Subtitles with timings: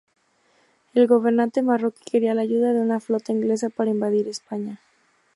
[0.95, 4.79] El gobernante marroquí quería la ayuda de una flota inglesa para invadir España.